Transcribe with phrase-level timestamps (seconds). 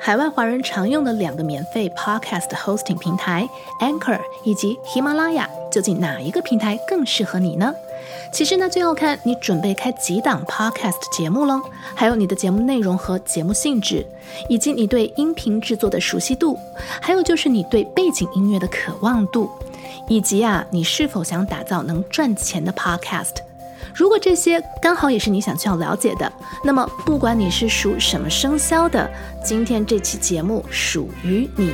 [0.00, 3.46] 海外华人常用的两个免费 podcast hosting 平台
[3.82, 7.74] Anchor 以及喜马拉雅，究竟哪一个平台更适合你呢？
[8.32, 11.60] 其实呢，就要看你准备开几档 podcast 节目喽，
[11.94, 14.06] 还有你的节目内容和节目性质，
[14.48, 16.58] 以及你对音频制作的熟悉度，
[17.02, 19.50] 还有就是你对背景音乐的渴望度，
[20.08, 23.47] 以及啊，你是否想打造能赚钱的 podcast。
[23.98, 29.10] 如果这些刚好也是你想要了解的，那么不管你是属什么生肖的，
[29.44, 31.72] 今天这期节目属于你。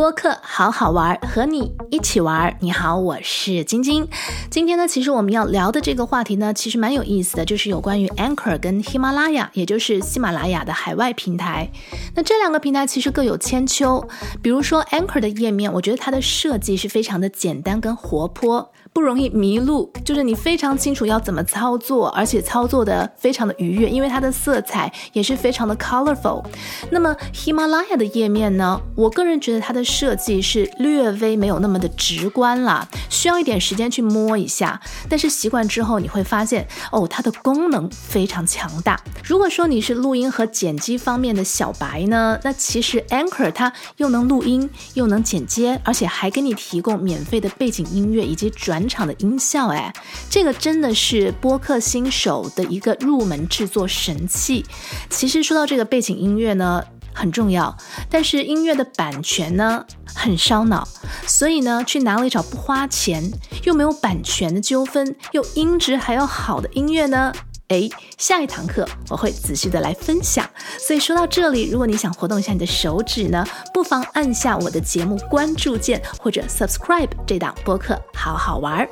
[0.00, 2.56] 播客好好玩，和你一起玩。
[2.60, 4.08] 你好，我是晶晶。
[4.50, 11.70] 今天呢，其实我们要聊的这个话题呢，其实蛮有意思的，就是有关于 Anchor 跟喜马拉雅，也就是喜马拉雅的海外平台。
[12.14, 14.08] 那这两个平台其实各有千秋。
[14.40, 18.72] 比如说 Anchor 的页面，我觉得它的设计是非常的简单跟活泼。
[18.92, 26.44] 不容易迷路，就是你非常清楚要怎么操作，而且操作的非常的愉悦，因为它的色彩也是非常的 colorful。
[26.90, 34.80] 那么喜马拉雅的页面呢，我个人觉得它的设计是略微没有那么的直观啦，需要一点时间去摸一下。
[35.08, 39.00] 但是习惯之后，你会发现哦，它的功能非常强大。
[39.24, 48.79] 如果说你是录音和剪辑方面的小白呢，那其实 Anchor 它又能录音，又能剪接，而且还给你提供免费的背景音乐以及转。
[48.80, 49.92] 本场的音效，哎，
[50.30, 54.64] 这个真的是播客新手的一个入门制作神器。
[55.10, 57.76] 其实说到这个背景音乐呢，很重要，
[58.08, 60.88] 但是音乐的版权呢，很烧脑。
[61.26, 63.30] 所以呢，去哪里找不花钱
[63.64, 67.30] 又没有版权的纠纷，又音质还要好的音乐呢？
[67.70, 67.88] 哎，
[68.18, 70.44] 下一堂课我会仔细的来分享。
[70.78, 78.88] 所以说到这里，如果你想活动一下你的手指呢，不妨按下我的节目关注键或者 subscribe 这档播客，好好玩儿。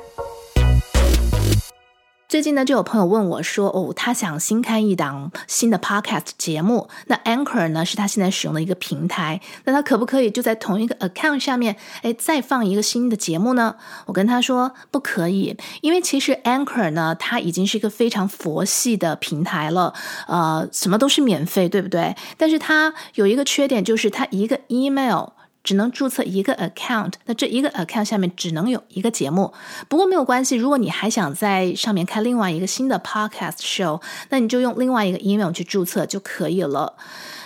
[2.29, 13.75] 最近呢，就有朋友问我说：“哦，他想新开一档新的 podcast 节目，那 Anchor 呢是他现在使用的一个平台，那他可不可以就在同一个 account 下面，哎，再放一个新的节目呢？”
[14.05, 19.95] 我跟他说不可以，因为其实 Anchor 呢，它已经是一个非常佛系的平台了，
[20.27, 22.15] 呃，什么都是免费，对不对？
[22.37, 25.29] 但是它有一个缺点，就是它一个 email。
[25.63, 29.53] 只能注册一个 account，那这一个 account 下面只能有一个节目。
[29.87, 36.95] 不过没有关系，如果你还想在上面开另外一个新的 podcast show，那你就用另外一个 email 去注册就可以了。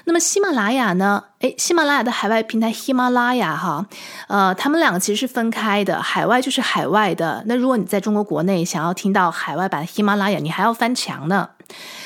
[0.05, 1.23] 那么喜马拉雅呢？
[1.39, 3.85] 诶，喜马拉雅的海外平台喜马拉雅哈，
[4.27, 7.41] 呃，他们两个其实是分开的，海外就是海外的。
[7.45, 11.49] 那如果你在中国国内想要听到海外版喜马拉雅，你还要翻墙呢。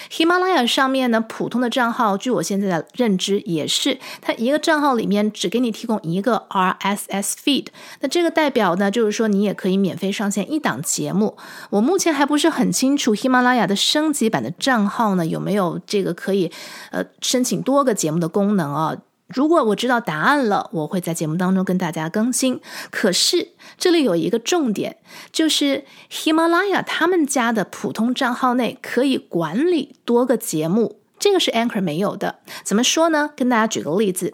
[0.10, 7.68] 喜马拉雅上面呢，普通的账号，据我现在的认知，也是它一个账号里面只给你提供一个 RSS feed。
[8.00, 11.38] 那这个代表呢，就是说你也可以免费上线一档节目。
[11.70, 16.52] 我目前还不是很清楚喜马拉雅的升级版的账号呢有没有这个可以
[16.92, 18.96] 呃申请多个节目的功能啊。
[19.28, 22.62] 如果我知道答案了，我会在节目当中跟大家更新。
[22.90, 24.98] 可是这里有一个重点，
[25.34, 32.40] 就是喜马拉雅他们家的普通账号内可以管理多个节目，这个是 Anchor 没有的。
[32.64, 33.32] 怎么说呢？
[33.36, 34.32] 跟大家举个例子，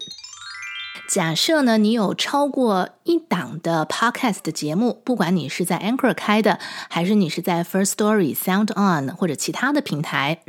[1.08, 10.44] 假设呢你有超过一档的 Podcast 的节目，不管你是在 Anchor 开的，还是你是在 First Story、Sound On 或者其他的平台，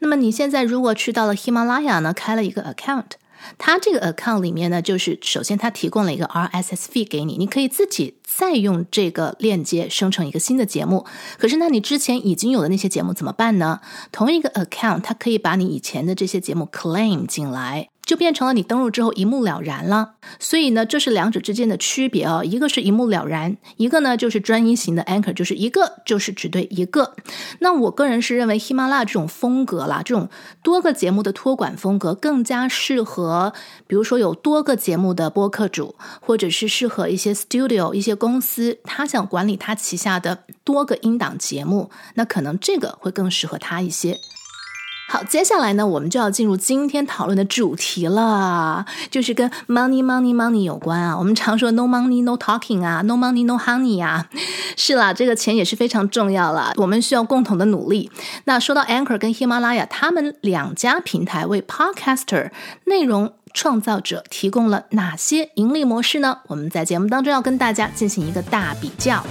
[0.00, 3.12] 那么你现在如果去到了喜马拉雅呢，开了一个 account。
[3.58, 11.06] 它这个 account 里面呢，就是首先它提供了一个 RSS feed 给你，你可以自己再用这个链接生成一个新的节目。
[11.38, 13.80] 可是，那你之前已经有的那些节目怎么办呢？
[14.12, 17.88] 同一个 account 它可以把你以前的这些节目 claim 进来。
[18.06, 27.16] 就变成了你登录之后一目了然了，所以呢，这是两者之间的区别啊，一个是一目了然，一个呢就是专一型的 anchor，就是一个就是只对一个。
[27.58, 30.28] 那我个人是认为喜马拉雅这种风格啦，这种
[30.62, 33.52] 多个节目的托管风格更加适合，
[33.88, 44.16] 比如说有多个节目的播客主，或者是适合一些 studio 一些公司，他想管理他旗下的多个音档节目，那可能这个会更适合他一些。
[45.08, 51.16] 好，接下来呢，我们就要进入今天讨论的主题了，就是跟 money money money 有关啊。
[51.16, 54.28] 我们常说 no money no talking 啊，no money no honey 啊。
[54.76, 58.10] 是啦，这个钱也是非常重要了，我们需要共同的努力。
[58.44, 62.50] 那说到 Anchor 跟喜马拉雅，他们两家平台为 podcaster
[62.86, 66.38] 内容创造者提供了哪些盈利模式呢？
[66.48, 69.24] 我们在节目当中要跟大家进行一个大比较。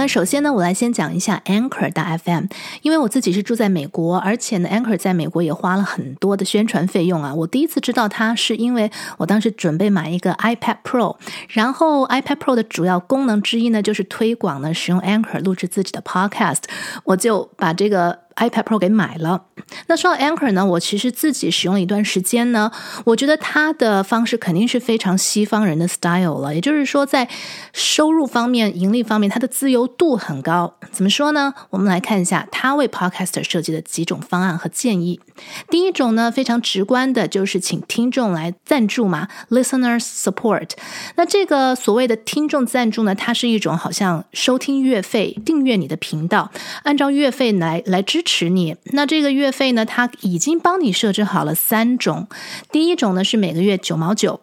[0.00, 2.46] 那首先呢，我来先讲一下 Anchor 的 FM，
[2.80, 7.34] 因为我自己是住在美国，而且呢，Anchor 在美国也花了很多的宣传费用啊。
[7.34, 11.18] 我第一次知道它，是因为我当时准备买一个 iPad Pro，
[11.50, 16.62] 然后 iPad Pro 的主要功能之一呢，就是推广呢使用 Anchor 录制自己的 Podcast，
[17.04, 18.20] 我就把这个。
[18.40, 19.44] iPad Pro 给买了。
[19.86, 22.72] 那说到 Anchor 呢，我其实自己使用了一段时间呢，
[23.04, 26.54] 我觉得它的方式肯定是非常西方人的 style 了。
[26.54, 27.28] 也就是说，在
[27.72, 30.74] 收入方面、盈利方面，它的自由度很高。
[30.90, 31.52] 怎么说呢？
[31.68, 35.20] 我们来看一下它为 Podcaster 设计的几种方案和建议。
[35.68, 40.70] 第一种呢，非常直观的就是请听众来赞助嘛，Listeners Support。
[41.16, 46.50] 那这个所谓的听众赞助呢，它是一种好像收听月费，订阅你的频道，
[46.84, 48.29] 按照月费来来支持。
[48.30, 49.84] 持你，那这个月费呢？
[49.84, 52.28] 它已经帮你设置好了三种。
[52.70, 54.40] 第一种呢是每个月九毛九，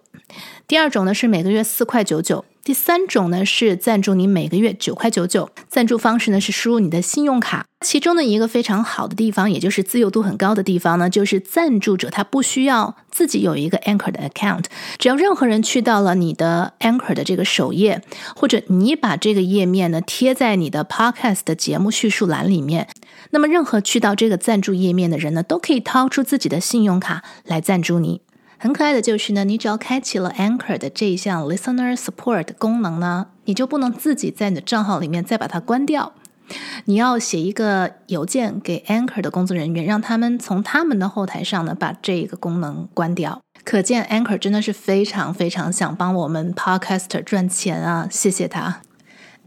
[0.67, 2.43] 第二种呢是每个月四块九九。
[2.67, 7.65] 第三种呢是赞助你每个月九块九九，赞助方式呢是输入你的信用卡。
[7.79, 14.65] 其中的一个非常好的地方，也就是自由度很高的地方呢，就是赞助者他不需要自己有一个 Anchor 的 account，
[14.97, 18.01] 只要任何人去到了你的 Anchor 的这个首页，
[18.35, 22.89] 或者你把这个页面呢贴在你的 Podcast 的节目叙述栏里面，
[23.29, 28.19] 那么任何去到这个赞助页面的人呢，都可以掏出自己的信用卡来赞助你。
[28.59, 36.13] 很可爱的就是呢，你只要开启了 Anchor 的这一项 Listener Support 功能呢，你就不能自己在你的账号里面再把它关掉。
[36.85, 43.41] 你要写一个邮件给 Anchor 的工作人员，让他们从他们的后台上呢把这个功能关掉。
[43.63, 48.07] 可见 Anchor 真的是非常非常想帮我们 Podcaster 赚钱啊！
[48.09, 48.81] 谢谢他。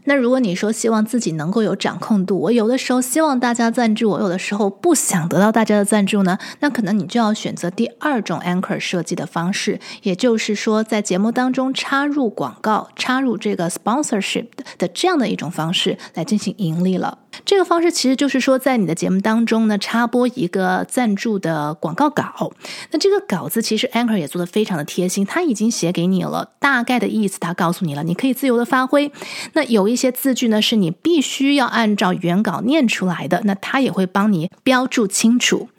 [0.05, 17.19] 那如果你说希望自己能够有掌控度，我有的时候希望大家赞助，我有的时候不想得到大家的赞助呢，那可能你就要选择第二种 Anchor 设计的方式，也就是说在节目当中插入广告、插入这个 sponsorship 的这样的一种方式来进行盈利了。
[17.45, 22.51] 这个方式其实就是说，在你的节目当中呢，插播一个赞助的广告稿。
[22.91, 29.11] 那这个稿子其实 Anchor 也做的非常的贴心，他已经写给你了，大概的意思他告诉你了，你可以自由的发挥。
[29.53, 35.69] 那有一些字句呢，是你必须要按照原稿念出来的，那他也会帮你标注清楚。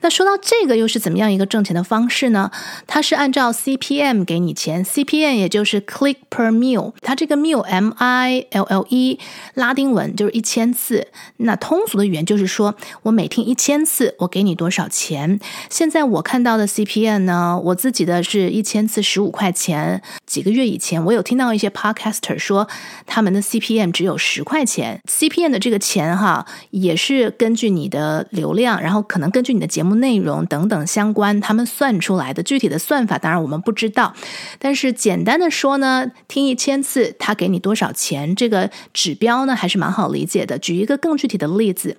[0.00, 2.50] 那说到这个，又是怎么样一个挣钱的方式呢？
[2.86, 9.18] 它是按照 CPM 给你钱，CPM 也就是 Click per Mill，它这个 Mill M I L L E
[9.54, 10.95] 拉丁文就是一千次。
[11.38, 15.40] 那通俗的语言就是说我每听一千次，我给你多少钱？
[15.70, 20.02] 现在我看到的 CPM 呢，我自己的是一千次十五块钱。
[20.26, 22.68] 几个月以前，我有听到一些 Podcaster 说
[23.06, 25.00] 他们的 CPM 只有十块钱。
[25.08, 34.14] CPM 的这个钱哈，也是根据你的流量，然后可能根据你的节目内容等等相关，他们算出来的具体的算法，当然我们不知道。
[34.58, 38.34] 但是简单的说呢，听一千次，他给你多少钱？
[38.34, 40.58] 这个指标呢，还是蛮好理解的。
[40.58, 41.98] 举一一个更具体的例子，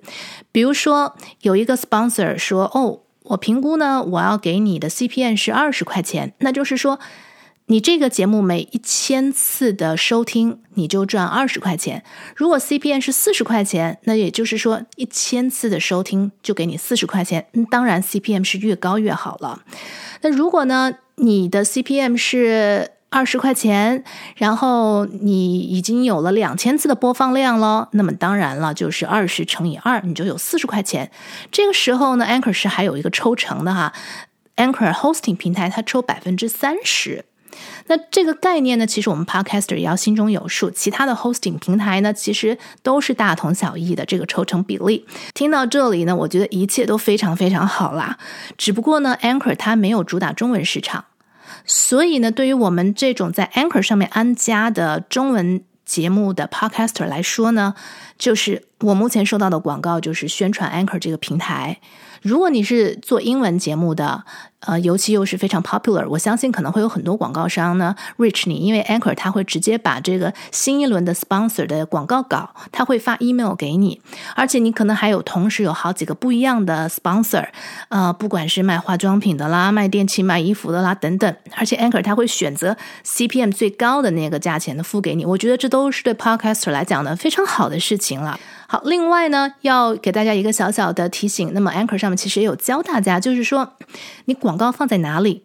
[0.50, 6.98] 比如说有一个 sponsor 说：“哦，我评估呢，我要给你的 CPM 是二十块钱，那就是说。”
[7.70, 12.02] 你这个节目每一千次的收听，你就赚二十块钱。
[12.34, 17.46] 如果 CPM 是四十块钱，那也就是说一千次的收听就给你四十块钱。
[17.70, 19.64] 当然，CPM 是越高越好了。
[20.22, 24.04] 那如果呢，你的 CPM 是二十块钱，
[24.36, 31.10] 然后你已经有了两千次的播放量了，那么当然了，就是二十乘以二，你就有四十块钱。
[31.50, 33.92] 这个时候呢，Anchor 是还有一个抽成的哈
[34.56, 37.24] ，Anchor Hosting 平台它抽百分之三十。
[37.86, 40.70] 那这个概念呢，其实我们 Podcaster 也要心中有数。
[40.70, 45.06] 其他的 Hosting 平台呢，其实都是大同小异的这个抽成比例。
[45.32, 48.18] 听到这里呢，我觉得一切都非常非常好啦。
[48.58, 51.06] 只不过呢，Anchor 它没有主打中文市场，
[51.64, 57.74] 所以呢，对于我们这种在 Anchor 上面安家的中文节目的 Podcaster 来说呢，
[58.18, 61.78] 就是我目前收到的广告就是宣传 Anchor 这个平台。
[62.22, 64.24] 如果你是做英文节目的，
[64.60, 74.00] 呃，尤其又是非常 popular，我相信可能会有很多广告商呢 reach 你，因为 Anchor 他会直接把这个新一轮的 sponsor 的广告稿，他会发 email 给你，
[74.34, 77.46] 而且你可能还有同时有好几个不一样的 sponsor，
[77.88, 88.38] 呃，不管是卖化妆品的啦，卖电器、卖衣服的啦等等，而且 Anchor 他会选择 CPM 最高的那个价钱的付给你，我觉得这都是对 podcaster 来讲呢非常好的事情了。
[88.70, 93.72] 好，另外呢，要给大家一个小小的提醒，那么 Anchor 上面其实也有教大家，就是说
[94.26, 95.44] 你广告放在哪里？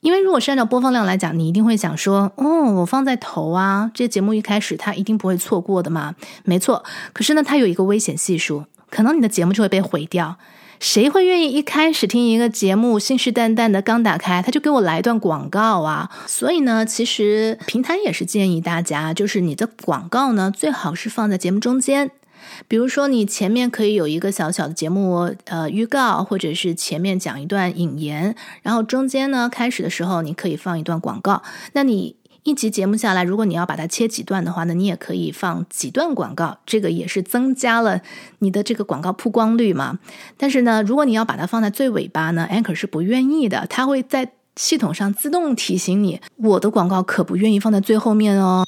[0.00, 6.84] 因为如果是按照播放量来讲，你一定会想说，哦，我放在头啊，这节目一开始它一定不会错过的嘛，没错。
[7.12, 10.36] 可是呢，它有一个危险系数，可能你的节目就会被毁掉。
[10.78, 16.08] 谁会愿意一开始听一个节目，信誓旦旦的刚打开，他就给我来一段广告啊？
[16.26, 22.12] 所以呢，其实平台也是建议大家，就是你的广告呢，最好是放在节目中间。
[22.68, 31.42] 比如说，你前面可以有一个小小的节目呃预告，或者是前面讲一段引言，然后中间呢开始的时候，你可以放一段广告。
[31.72, 32.16] 那你。
[32.46, 38.00] 一集节目下来，如果你要把它切几段的话呢，你也可以放几段广告，这个也是增加了
[38.38, 39.98] 你的这个广告曝光率嘛。
[40.36, 48.64] 但是呢，如果你要把它放在最尾巴呢，Anchor 是不愿意的，它会在系统上自动提醒你，我的广告可不愿意放在最后面哦。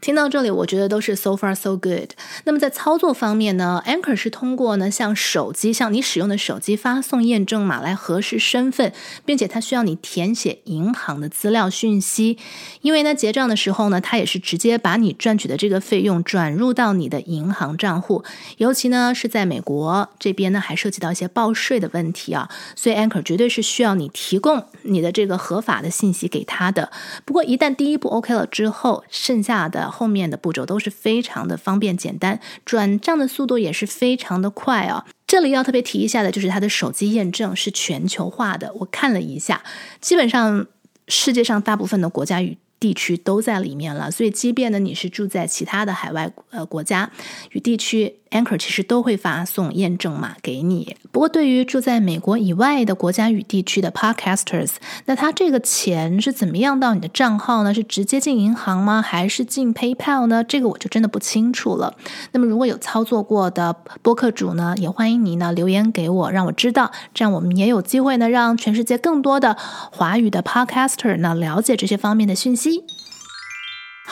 [0.00, 2.10] 听到这里，我觉得都是 so far so good。
[2.44, 8.92] 那么在操作方面呢，Anchor 是通过呢向手机，向你使用的手机发送验证码来核实身份，
[9.24, 12.38] 并且它需要你填写银行的资料讯息。
[12.80, 18.24] 因为呢结账的时候呢，它也是直接把你赚取的这个费用转入到你的银行账户。
[18.58, 26.90] 尤其呢是在美国这边呢，还涉及到一些报税的问题啊，所以 Anchor 绝对是需要你提供你的这个合法的信息给他的。
[27.24, 35.04] 不过一旦第一步 OK 了之后，剩下的后面的步骤都是非常的方便简单，转账的速度也是非常的快哦。
[35.26, 39.62] 这里要特别提一下的就是它的手机验证是全球化的，我看了一下，
[40.00, 40.66] 基本上
[41.08, 47.10] 世界上大部分的国家与地区都在里面了，所以即便呢你是住在其他的海外呃国家
[47.52, 48.16] 与地区。
[48.32, 50.96] Anchor 其实都会发送验证码给你。
[51.10, 54.72] 不过，对于住在美国以外的国家与地区的 Podcasters，
[55.06, 57.72] 那他这个钱是怎么样到你的账号呢？
[57.72, 59.02] 是直接进银行吗？
[59.02, 60.42] 还是进 PayPal 呢？
[60.42, 61.94] 这个我就真的不清楚了。
[62.32, 69.56] 那么，如果有操作过的播客主呢，也欢迎你呢留言给我，让我知道，这样我们也有机会呢，让全世界更多的
[69.90, 72.84] 华语的 Podcaster 呢了解这些方面的讯息。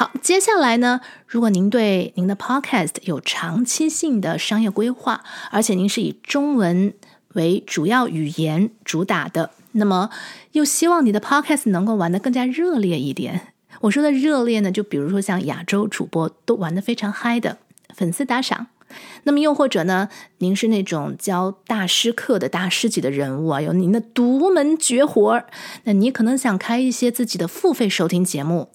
[0.01, 6.95] 好，接下来呢，如果您对您的 Podcast 有长期性的商业规划，而且您是以中文
[7.35, 10.09] 为主要语言主打的，那么
[10.53, 13.53] 又希望你的 Podcast 能够玩得更加热烈一点。
[13.83, 17.59] 我说的热烈呢，就比如说像亚洲主播都玩得非常嗨的
[17.95, 18.69] 粉丝打赏。
[19.25, 25.47] 那么又或者呢，您是那种教大师课的大师级的人物啊，有您的独门绝活儿
[25.85, 28.71] 那你可能想开一些自己的付费收听节目。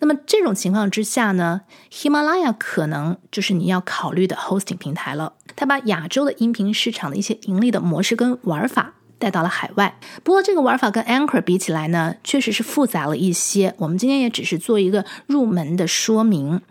[0.00, 5.34] 那么这种情况之下呢，喜马拉雅可能就是你要考虑的 hosting 平台了。
[5.54, 9.98] 它把亚洲的音频市场的一些盈利的模式跟玩法带到了海外。
[10.24, 13.74] 不过这个玩法跟 Anchor 比起来呢，确实是复杂了一些。
[13.78, 16.62] 我们今天也只是做一个入门的说明。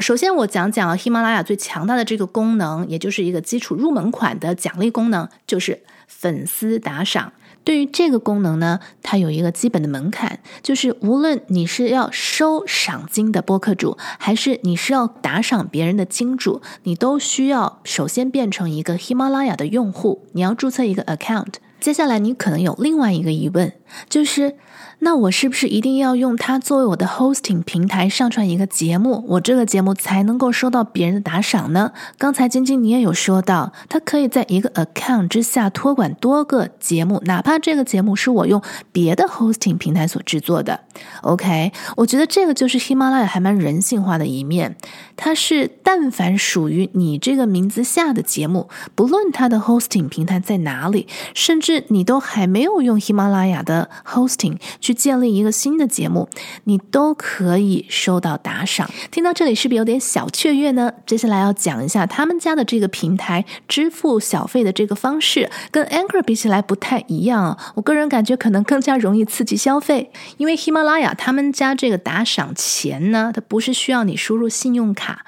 [0.00, 7.32] 首先，我讲讲喜马拉雅最强大的这个功能，也就是一个基础入门款的奖励功能，就是粉丝打赏。
[7.64, 21.54] 对于这个功能呢，它有一个基本的门槛，就是无论你是要收赏金的播客主，还是你是要打赏别人的金主，你都需要首先变成一个喜马拉雅的用户，你要注册一个 account。
[21.80, 23.72] 接下来，你可能有另外一个疑问，
[24.08, 24.56] 就是。
[25.00, 31.92] 那我是不是一定要用它作为我的 hosting 平台上传一个节目，我这个节目才能够收到别人的打赏呢？
[32.18, 40.80] 刚才晶晶你也有说到，它可以在一个 account 之下托管多个节目，哪怕这个节目是我用别的 hosting 平台所制作的。
[41.22, 44.76] OK，我觉得这个就是喜马拉雅还蛮人性化的一面。
[45.16, 54.56] 它是但凡属于你这个名字下的节目，不论它的 hosting 平台在哪里，甚至你都还没有用喜马拉雅的 hosting。
[54.80, 56.28] 去建立一个新的节目，
[56.64, 58.88] 你都可以收到打赏。
[59.10, 60.92] 听到这里是不是有点小雀跃呢？
[61.04, 67.58] 接下来要讲一下他们家的这个平台支付小费的这个方式，跟 Anchor 比起来不太一样。
[67.74, 75.26] 我个人感觉可能更加容易刺激消费，因为喜马拉雅他们家这个打赏钱呢，它不是需要你输入信用卡。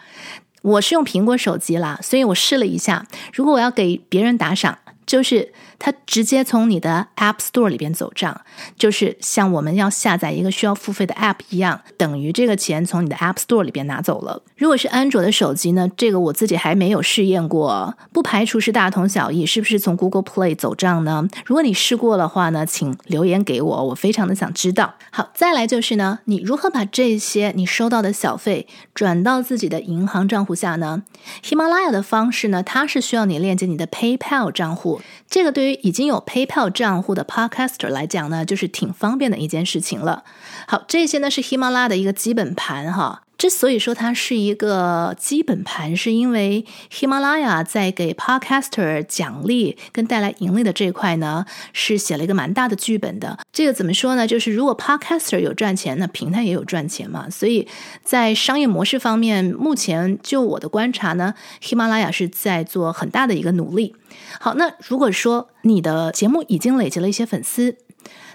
[0.62, 5.52] 我是用苹果手机啦，所以我试了一下，如果我要给别人打赏，就是。
[5.80, 8.40] 它直接从你的 App Store 里边走账，
[8.78, 14.40] 就是像我们要下载一个需要付费的 App 一样，等于这个钱从你的 App Store 里边拿走了。
[14.56, 19.40] 如果是安卓的手机呢，这个我自己还没有试验过，不排除是大同小异。
[19.46, 21.26] 是不是从 Google Play 走账呢？
[21.46, 24.94] 如果你试过的话呢，请留言给我，我非常的想知道。
[25.10, 31.02] 好，再来就是呢，你如何把这些你收到的小费转到自己的银行账户下呢？
[31.42, 40.24] 喜马拉雅的方式呢，它是需要你链接你的 PayPal 账户，这个对于已经有 PayPal 账户的 Podcaster 来讲呢，就是挺方便的一件事情了。
[40.66, 43.22] 好，这些呢是喜马拉雅的一个基本盘哈。
[43.40, 53.38] 之所以说它是一个基本盘，是因为喜马拉雅在给 Podcaster 奖励跟带来盈利的这一块呢，是写了一个蛮大的剧本的。
[53.50, 54.26] 这个怎么说呢？
[54.26, 57.30] 就是如果 Podcaster 有赚钱，那平台也有赚钱嘛。
[57.30, 57.66] 所以
[58.04, 61.32] 在商业模式方面，目前就我的观察呢，
[61.62, 63.96] 喜马拉雅是在做很大的一个努力。
[64.38, 67.78] 好，那如果说你的节目已经累积了一些粉丝，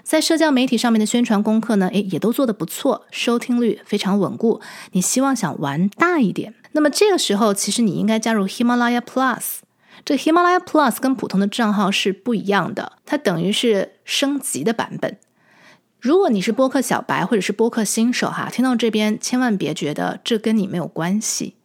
[0.02, 4.60] 在社交媒体上面的宣传功课呢，诶，也都做得不错，收听率非常稳固。
[4.92, 9.58] 你希望想玩大一点，那么这个时候其实你应该加入 Himalaya Plus。
[10.04, 15.18] 这 Himalaya Plus 跟普通的账号是不一样的，它等于是升级的版本。
[15.98, 21.56] 如果你是播客小白或者是播客新手哈，听到这边千万别觉得这跟你没有关系，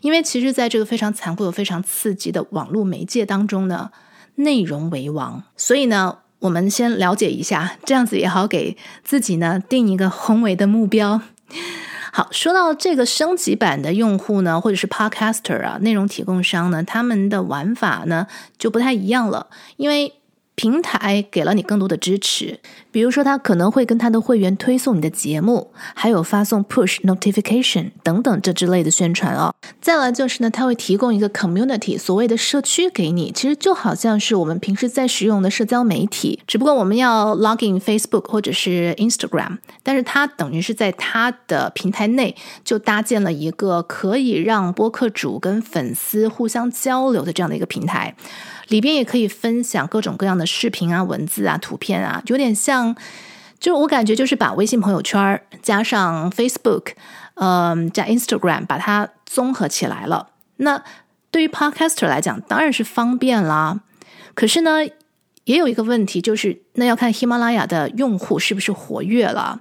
[0.00, 3.90] 因为其实在这个非常残酷又非常刺激的网络媒介当中呢，
[4.36, 6.20] 内容为王，所以呢。
[6.40, 11.22] 我们先了解一下，这样子也好给自己呢定一个宏伟的目标。
[12.12, 18.26] 好，说到这个升级版的用户呢，或者是 Podcaster 啊，内容提供商呢，他们的玩法呢
[18.58, 20.14] 就不太一样了，因为。
[20.54, 29.54] 平台给了你更多的支持，比如说他可能会跟他的会员推送你的节目，还有发送 push notification 等等这之类的宣传哦。
[29.80, 48.14] 再来就是呢，他会提供一个 community，所谓的社区给你，其实就好像是我们平时在使用的社交媒体，只不过我们要 log in Facebook 或者是 Instagram，但是它等于是在它的平台内就搭建了一个可以让播客主跟粉丝互相交流的这样的一个平台。
[48.70, 52.96] 里边也可以分享各种各样的视频啊、文字啊、图片啊，有点像，
[53.58, 56.92] 就我感觉就是把微信朋友圈加上 Facebook，
[57.34, 60.30] 嗯，加 Instagram，把它综合起来了。
[60.56, 60.82] 那
[61.30, 63.80] 对于 Podcaster 来讲，当然是方便啦。
[64.34, 64.84] 可是呢，
[65.44, 69.60] 也有一个问题，就是那要看喜马拉雅的用户是不是活跃了。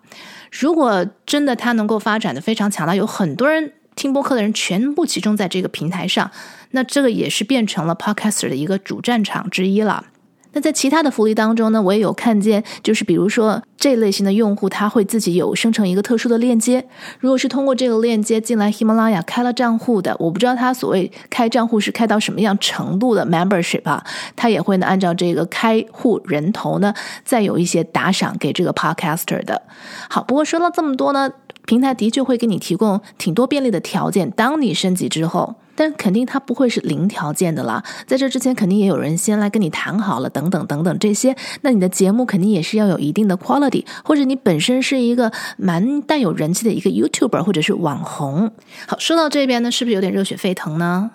[0.52, 3.74] 如果真的它能够发展的非常强大，有很多人。
[4.00, 6.32] 听播客的人全部集中在这个平台上，
[6.72, 10.06] 那这个也是变成了 Podcaster 的一个主战场之一了。
[10.54, 16.88] 那在其他的福利当中呢，我也有看见，就是比如说这类型的用户，他会自己有生成一个特殊的链接。
[17.20, 24.02] 如果是通过这个链接进来喜马拉雅开了账户的，我不知道他所谓开账户是开到什么样程度的 membership 啊，
[24.38, 26.94] 他也会呢按照这个开户人头呢，
[27.26, 29.62] 再有一些打赏给这个 Podcaster 的。
[30.10, 31.30] 好，不过说了这么多呢。
[31.70, 37.84] 平台的确会给你提供挺多便利的条件，当你升级之后，但肯定它不会是零条件的啦。
[38.08, 41.36] 在这之前，肯定也有人先来跟你谈好了，等等等等这些。
[41.62, 48.52] 那你的节目肯定也是要有一定的 quality，或者你本身是一个蛮带有人气的一个 YouTuber 或者是网红。
[48.88, 51.12] 好，说到这边呢，是不是有点热血沸腾呢？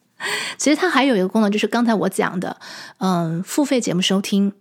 [0.58, 2.58] 其实它还有一个功能，就是刚才我讲的，
[2.98, 4.52] 嗯，付费节目收听。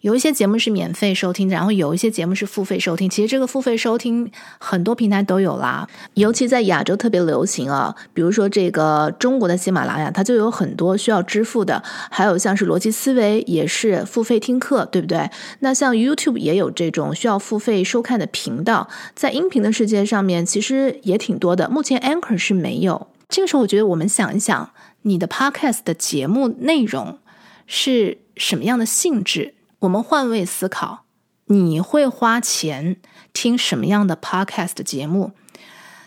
[0.00, 3.08] 有一些节目是免费收听的，然后有一些节目是付费收听。
[3.08, 7.94] 其实这个付费收听很多平台都有啦，尤其在亚洲特别流行啊。
[8.12, 15.30] 比如说这个中国的喜马拉雅，它就有很多需要支付的，还有像是逻辑思维也是付费听课，对不对？
[15.60, 21.68] 那像 YouTube 也有这种需要付费收看的频道，在音频的世界上面其实也挺多的。
[21.68, 23.08] 目前 Anchor 是没有。
[23.28, 24.70] 这个时候，我觉得我们想一想，
[25.02, 27.18] 你的 Podcast 的节目内容
[27.66, 29.54] 是什么样的性质？
[29.82, 31.06] 我们换位思考，
[31.46, 32.98] 你会花钱
[33.32, 35.32] 听什么样的 podcast 节目？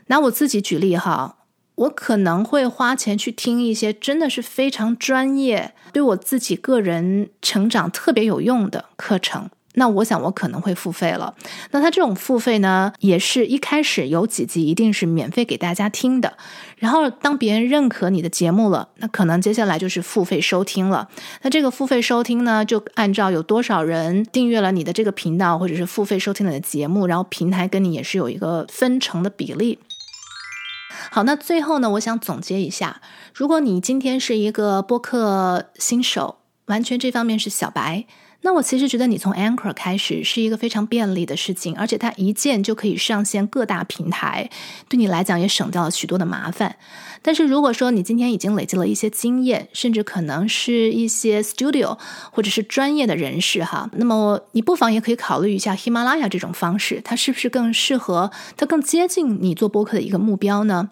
[0.08, 1.40] 拿我自己举例哈，
[1.76, 9.50] 我可能会花钱去听一些真的是非常专业，对我自己个人成长特别有用的课程。
[9.76, 11.34] 那我想我可能会付费了。
[11.72, 16.38] 那他这种付费呢，也是一开始有几集一定是免费给大家听的。
[16.78, 21.08] 然后当别人认可你的节目了，那可能接下来就是付费收听了。
[21.42, 29.80] 那这个付费收听呢，就按照有多少人订阅了你的这个频道，或者是付费收听你的节目，然后平台跟你也是有一个分成的比例。
[31.12, 33.02] 好，那最后呢，我想总结一下：
[33.34, 38.06] 如果你今天是一个播客新手，完全这方面是小白。
[38.46, 44.52] 那我其实觉得你从 Anchor 开始是一个非常便利的事情，而且它一键就可以上线各大平台，
[44.88, 46.76] 对你来讲也省掉了许多的麻烦。
[47.24, 51.98] 但是如果说你今天已经累积了一些经验，甚至可能是一些 Studio
[52.32, 60.92] 或者是专业的人士哈，那么你不妨也可以考虑一下喜马拉雅这种方式，它是不是更适合，它更接近你做播客的一个目标呢？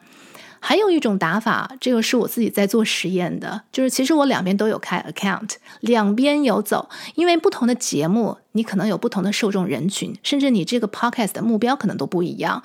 [0.66, 12.64] 还有一种打法，这个是我自己在做实验的，就是其实我两边都有开 account，两边有走，因为不同的节目，你可能有不同的受众人群，甚至你这个 podcast 的目标可能都不一样。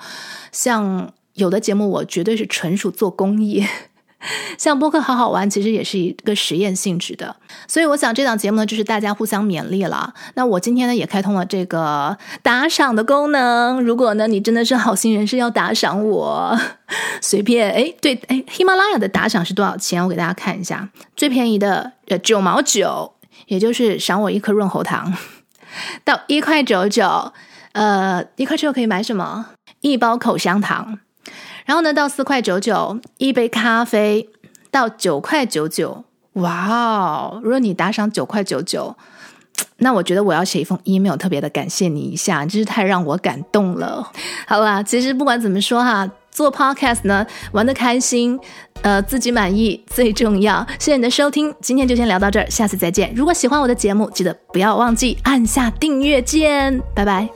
[0.53, 3.65] 像有的节目，我绝对是纯属做公益。
[4.57, 7.35] 像播客好好玩，其实也是一个实验性质的。
[7.67, 10.13] 所以我想这档节目呢，就是大家互相勉励了。
[10.35, 13.81] 那我今天呢，也开通了这个打赏的功能。
[13.81, 16.59] 如果呢，你真的是好心人士要打赏我，
[17.21, 20.03] 随便哎，对哎，喜马拉雅的打赏是多少钱？
[20.03, 23.13] 我给大家看一下，最便宜的呃九毛九，
[23.47, 25.13] 也就是赏我一颗润喉糖，
[26.03, 27.31] 到一块九九，
[27.71, 29.45] 呃，一块九可以买什么？
[29.79, 30.99] 一包口香糖。
[31.69, 34.27] 然后呢，到四块九九一杯咖啡，
[34.71, 36.03] 到九块九九，
[36.33, 37.39] 哇哦！
[37.43, 38.95] 如果你打赏九块九九，
[39.77, 44.11] 那我觉得我要写一封 email，特别的感谢你一下，真是太让我感动了。
[44.47, 48.39] 好啦，其实不管怎么说哈，做 podcast 呢，玩的开心，
[48.81, 50.65] 呃，自己满意最重要。
[50.79, 53.13] 谢谢你的收听，今天就先聊到这儿，下次再见。
[53.15, 57.29] 如果喜欢我的节目，记得不要忘记按下订阅键，拜拜。